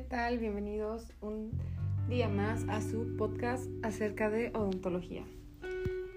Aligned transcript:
tal? 0.00 0.38
Bienvenidos 0.38 1.12
un 1.20 1.52
día 2.08 2.28
más 2.28 2.64
a 2.68 2.80
su 2.80 3.16
podcast 3.16 3.64
acerca 3.84 4.28
de 4.28 4.48
odontología. 4.48 5.24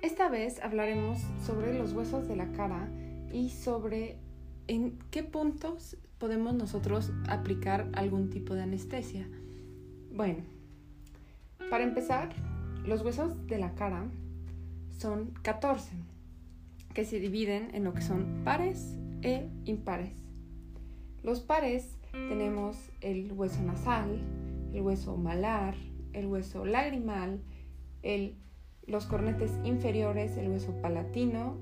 Esta 0.01 0.29
vez 0.29 0.59
hablaremos 0.61 1.19
sobre 1.45 1.77
los 1.77 1.93
huesos 1.93 2.27
de 2.27 2.35
la 2.35 2.51
cara 2.53 2.89
y 3.31 3.49
sobre 3.49 4.17
en 4.67 4.97
qué 5.11 5.21
puntos 5.21 5.95
podemos 6.17 6.55
nosotros 6.55 7.11
aplicar 7.29 7.89
algún 7.93 8.31
tipo 8.31 8.55
de 8.55 8.63
anestesia. 8.63 9.29
Bueno, 10.11 10.43
para 11.69 11.83
empezar, 11.83 12.29
los 12.83 13.03
huesos 13.03 13.45
de 13.45 13.59
la 13.59 13.75
cara 13.75 14.07
son 14.97 15.33
14, 15.43 15.91
que 16.95 17.05
se 17.05 17.19
dividen 17.19 17.69
en 17.75 17.83
lo 17.83 17.93
que 17.93 18.01
son 18.01 18.41
pares 18.43 18.97
e 19.21 19.47
impares. 19.65 20.26
Los 21.27 21.41
pares 21.41 21.97
tenemos 22.13 22.77
el 23.01 23.33
hueso 23.33 23.61
nasal, 23.61 24.21
el 24.73 24.81
hueso 24.81 25.17
malar, 25.17 25.75
el 26.13 26.25
hueso 26.25 26.63
lagrimal, 26.63 27.41
los 28.85 29.05
cornetes 29.07 29.51
inferiores, 29.65 30.37
el 30.37 30.47
hueso 30.47 30.71
palatino 30.81 31.57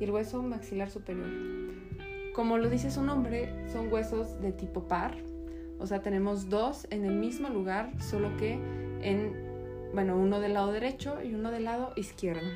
y 0.00 0.04
el 0.04 0.10
hueso 0.10 0.42
maxilar 0.42 0.88
superior. 0.88 1.28
Como 2.34 2.56
lo 2.56 2.70
dice 2.70 2.90
su 2.90 3.02
nombre, 3.02 3.68
son 3.70 3.92
huesos 3.92 4.40
de 4.40 4.52
tipo 4.52 4.88
par, 4.88 5.18
o 5.78 5.86
sea, 5.86 6.00
tenemos 6.00 6.48
dos 6.48 6.86
en 6.88 7.04
el 7.04 7.16
mismo 7.16 7.50
lugar, 7.50 7.92
solo 8.00 8.34
que 8.38 8.54
en, 9.02 9.34
bueno, 9.92 10.16
uno 10.16 10.40
del 10.40 10.54
lado 10.54 10.72
derecho 10.72 11.22
y 11.22 11.34
uno 11.34 11.50
del 11.50 11.64
lado 11.64 11.92
izquierdo. 11.94 12.48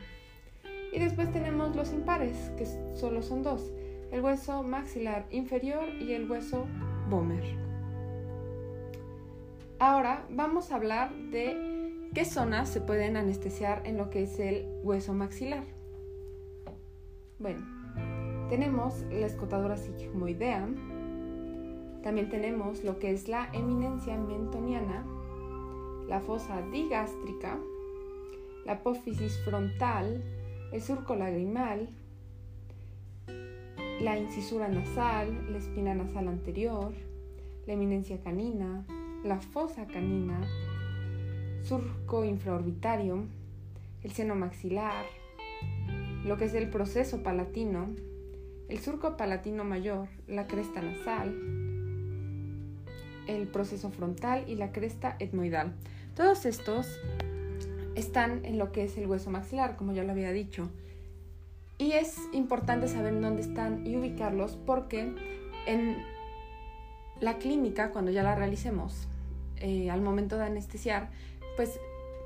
Y 0.95 0.99
después 0.99 1.31
tenemos 1.31 1.77
los 1.77 1.93
impares, 1.93 2.51
que 2.57 2.65
solo 2.97 3.21
son 3.21 3.43
dos, 3.43 3.71
el 4.15 4.21
hueso 4.21 4.63
maxilar 4.63 5.27
inferior 5.33 5.89
y 5.89 6.13
el 6.13 6.31
hueso 6.31 6.69
Bomer. 7.11 7.43
Ahora 9.81 10.25
vamos 10.31 10.71
a 10.71 10.77
hablar 10.77 11.13
de 11.33 12.11
qué 12.15 12.25
zonas 12.25 12.69
se 12.69 12.81
pueden 12.81 13.17
anestesiar 13.17 13.83
en 13.85 13.97
lo 13.97 14.11
que 14.11 14.23
es 14.23 14.39
el 14.39 14.69
hueso 14.85 15.15
maxilar. 15.15 15.65
Bueno, 17.41 17.67
tenemos 18.49 19.03
la 19.11 19.27
escotadura 19.27 19.77
sigmoidea, 19.77 20.69
también 22.05 22.29
tenemos 22.29 22.85
lo 22.85 23.01
que 23.01 23.11
es 23.11 23.27
la 23.27 23.49
eminencia 23.53 24.17
mentoniana, 24.17 25.05
la 26.07 26.21
fosa 26.21 26.63
digástrica, 26.71 27.59
la 28.65 28.75
apófisis 28.75 29.43
frontal, 29.45 30.23
el 30.71 30.81
surco 30.81 31.17
lagrimal, 31.17 31.89
la 34.01 34.19
incisura 34.19 34.69
nasal, 34.69 35.51
la 35.51 35.59
espina 35.59 35.95
nasal 35.95 36.29
anterior, 36.29 36.93
la 37.67 37.73
eminencia 37.73 38.21
canina, 38.21 38.85
la 39.25 39.41
fosa 39.41 39.87
canina, 39.87 40.41
surco 41.63 42.25
infraorbitario, 42.25 43.27
el 44.03 44.13
seno 44.13 44.35
maxilar, 44.35 45.07
lo 46.25 46.37
que 46.37 46.47
es 46.47 46.55
el 46.55 46.69
proceso 46.71 47.23
palatino, 47.23 47.95
el 48.69 48.79
surco 48.79 49.17
palatino 49.17 49.65
mayor, 49.65 50.09
la 50.27 50.47
cresta 50.47 50.83
nasal, 50.83 51.35
el 53.27 53.49
proceso 53.49 53.91
frontal 53.91 54.45
y 54.49 54.57
la 54.57 54.73
cresta 54.73 55.17
etmoidal. 55.19 55.75
Todos 56.15 56.47
estos 56.47 57.01
están 57.95 58.45
en 58.45 58.59
lo 58.59 58.73
que 58.73 58.85
es 58.85 58.97
el 58.99 59.07
hueso 59.07 59.31
maxilar, 59.31 59.77
como 59.77 59.93
ya 59.93 60.05
lo 60.05 60.13
había 60.13 60.33
dicho. 60.33 60.69
Y 61.85 61.93
es 61.93 62.17
importante 62.33 62.89
saber 62.89 63.21
dónde 63.21 63.43
están 63.43 63.87
y 63.87 63.95
ubicarlos 63.99 64.57
porque 64.65 65.13
en 65.67 65.99
la 67.21 67.37
clínica, 67.37 67.91
cuando 67.91 68.11
ya 68.11 68.23
la 68.23 68.35
realicemos, 68.35 69.07
eh, 69.59 69.91
al 69.91 70.01
momento 70.01 70.39
de 70.39 70.45
anestesiar, 70.45 71.11
pues 71.57 71.79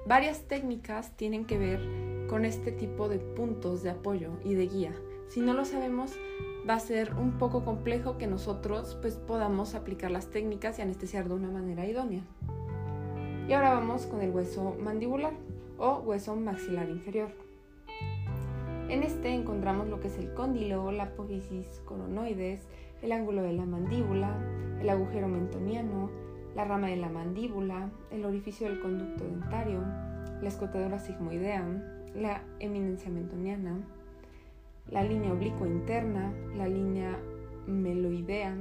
varias 0.07 0.43
técnicas 0.43 1.11
tienen 1.17 1.45
que 1.45 1.59
ver 1.59 1.81
con 2.29 2.45
este 2.45 2.71
tipo 2.71 3.09
de 3.09 3.19
puntos 3.19 3.83
de 3.83 3.91
apoyo 3.91 4.31
y 4.45 4.55
de 4.55 4.69
guía. 4.69 4.95
Si 5.27 5.41
no 5.41 5.55
lo 5.55 5.65
sabemos, 5.65 6.13
va 6.69 6.75
a 6.75 6.81
ser 6.81 7.15
un 7.15 7.33
poco 7.33 7.65
complejo 7.65 8.17
que 8.17 8.29
nosotros 8.29 8.97
pues 9.01 9.17
podamos 9.17 9.75
aplicar 9.75 10.13
las 10.13 10.31
técnicas 10.31 10.79
y 10.79 10.83
anestesiar 10.83 11.27
de 11.27 11.35
una 11.35 11.51
manera 11.51 11.85
idónea. 11.85 12.23
Y 13.49 13.53
ahora 13.55 13.75
vamos 13.75 14.07
con 14.07 14.21
el 14.21 14.31
hueso 14.31 14.77
mandibular 14.81 15.33
o 15.79 15.99
hueso 15.99 16.37
maxilar 16.37 16.89
inferior. 16.89 17.48
En 18.89 19.03
este 19.03 19.35
encontramos 19.35 19.89
lo 19.89 20.01
que 20.01 20.09
es 20.09 20.17
el 20.17 20.33
cóndilo, 20.33 20.91
la 20.93 21.05
apófisis 21.05 21.83
coronoides, 21.85 22.67
el 23.03 23.13
ángulo 23.13 23.43
de 23.43 23.53
la 23.53 23.67
mandíbula, 23.67 24.35
el 24.81 24.89
agujero 24.89 25.29
mentoniano, 25.29 26.11
la 26.57 26.65
rama 26.65 26.87
de 26.87 26.97
la 26.97 27.11
mandíbula, 27.11 27.91
el 28.11 28.25
orificio 28.25 28.67
del 28.67 28.81
conducto 28.81 29.25
dentario, 29.25 29.81
la 30.41 30.49
escotadura 30.49 30.99
sigmoidea, 30.99 31.67
la 32.15 32.43
eminencia 32.61 33.11
mentoniana, 33.11 33.79
la 34.91 35.03
línea 35.03 35.35
oblicua 35.35 35.69
interna, 35.69 36.33
la 36.57 36.67
línea 36.67 37.19
meloidea, 37.67 38.57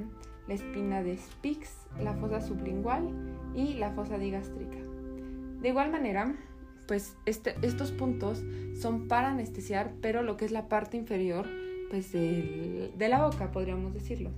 la 0.48 0.54
espina 0.54 1.04
de 1.04 1.18
Spix, 1.18 1.88
la 2.02 2.14
fosa 2.16 2.42
sublingual 2.42 3.08
y 3.56 3.76
la 3.76 3.92
fosa 3.92 4.18
digástrica. 4.18 4.78
De 5.62 5.70
igual 5.70 5.90
manera, 5.90 6.36
pues 6.88 7.16
este, 7.26 7.56
estos 7.62 7.92
puntos 7.92 8.44
son 8.80 9.08
para 9.08 9.32
anestesiar, 9.32 9.94
pero 10.02 10.24
lo 10.24 10.38
que 10.38 10.46
es 10.46 10.52
la 10.52 10.68
parte 10.68 10.98
inferior 10.98 11.48
pues 11.90 12.12
de 12.12 13.08
la 13.10 13.26
boca, 13.26 13.52
podríamos 13.52 13.94
decirlo. 13.94 14.32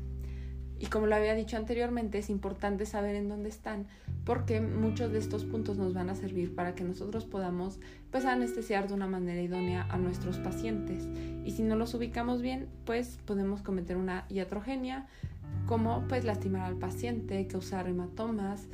Y 0.79 0.85
como 0.85 1.07
lo 1.07 1.15
había 1.15 1.35
dicho 1.35 1.57
anteriormente, 1.57 2.19
es 2.19 2.29
importante 2.29 2.85
saber 2.85 3.15
en 3.15 3.27
dónde 3.27 3.49
están, 3.49 3.85
porque 4.23 4.61
muchos 4.61 5.11
de 5.11 5.19
estos 5.19 5.43
puntos 5.43 5.77
nos 5.77 5.93
van 5.93 6.09
a 6.09 6.15
servir 6.15 6.55
para 6.55 6.73
que 6.73 6.85
nosotros 6.85 7.25
podamos 7.25 7.79
pues 8.11 8.23
anestesiar 8.23 8.87
de 8.87 8.93
una 8.93 9.07
manera 9.07 9.41
idónea 9.41 9.85
a 9.89 9.97
nuestros 9.97 10.37
pacientes. 10.37 11.07
Y 11.43 11.51
si 11.51 11.63
no 11.63 11.75
los 11.75 11.93
ubicamos 11.93 12.41
bien, 12.41 12.69
pues 12.85 13.19
podemos 13.25 13.61
cometer 13.61 13.97
una 13.97 14.25
iatrogenia, 14.29 15.07
como 15.65 16.07
pues 16.07 16.23
lastimar 16.23 16.61
al 16.61 16.77
paciente, 16.77 17.45
causar 17.47 17.89
hematomas, 17.89 18.67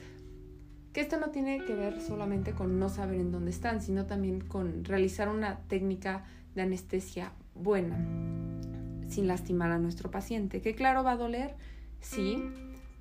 que 0.95 1.01
esto 1.01 1.19
no 1.19 1.29
tiene 1.29 1.65
que 1.65 1.75
ver 1.75 1.99
solamente 1.99 2.53
con 2.53 2.79
no 2.79 2.87
saber 2.87 3.19
en 3.19 3.29
dónde 3.29 3.51
están, 3.51 3.81
sino 3.81 4.05
también 4.05 4.39
con 4.39 4.85
realizar 4.85 5.27
una 5.27 5.59
técnica 5.67 6.23
de 6.55 6.61
anestesia 6.61 7.33
buena, 7.53 7.97
sin 9.09 9.27
lastimar 9.27 9.71
a 9.71 9.77
nuestro 9.77 10.09
paciente. 10.09 10.61
Que 10.61 10.73
claro, 10.73 11.03
va 11.03 11.11
a 11.11 11.17
doler, 11.17 11.53
sí, 11.99 12.41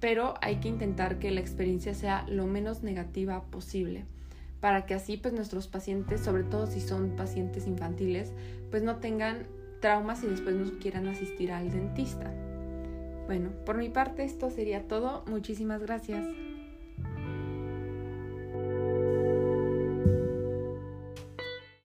pero 0.01 0.35
hay 0.43 0.57
que 0.57 0.67
intentar 0.67 1.21
que 1.21 1.31
la 1.31 1.39
experiencia 1.39 1.95
sea 1.95 2.27
lo 2.29 2.49
menos 2.49 2.83
negativa 2.83 3.45
posible 3.45 4.07
para 4.59 4.87
que 4.87 4.95
así 4.95 5.17
pues 5.17 5.33
nuestros 5.33 5.69
pacientes, 5.69 6.21
sobre 6.21 6.43
todo 6.43 6.67
si 6.67 6.81
son 6.81 7.11
pacientes 7.11 7.69
infantiles, 7.69 8.33
pues 8.73 8.83
no 8.83 8.97
tengan 8.97 9.47
traumas 9.81 10.25
y 10.25 10.27
después 10.27 10.57
no 10.57 10.81
quieran 10.81 11.07
asistir 11.07 11.53
al 11.53 11.71
dentista. 11.71 12.33
Bueno, 13.27 13.51
por 13.65 13.79
mi 13.79 13.89
parte 13.89 14.25
esto 14.25 14.51
sería 14.51 14.89
todo. 14.89 15.23
Muchísimas 15.29 15.81
gracias. 15.81 16.25